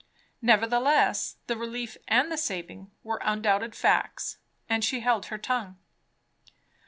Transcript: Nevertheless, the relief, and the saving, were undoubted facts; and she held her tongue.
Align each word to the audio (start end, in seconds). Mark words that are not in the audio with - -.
Nevertheless, 0.41 1.37
the 1.45 1.55
relief, 1.55 1.95
and 2.07 2.31
the 2.31 2.35
saving, 2.35 2.89
were 3.03 3.21
undoubted 3.23 3.75
facts; 3.75 4.39
and 4.67 4.83
she 4.83 5.01
held 5.01 5.27
her 5.27 5.37
tongue. 5.37 5.77